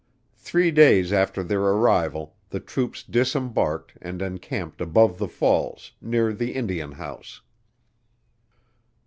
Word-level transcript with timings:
Three 0.35 0.71
days 0.71 1.13
after 1.13 1.43
their 1.43 1.61
arrival 1.61 2.35
the 2.49 2.59
troops 2.59 3.03
disembarked 3.03 3.93
and 4.01 4.19
encamped 4.19 4.81
above 4.81 5.19
the 5.19 5.27
Falls, 5.27 5.91
near 6.01 6.33
the 6.33 6.55
Indian 6.55 6.93
House. 6.93 7.41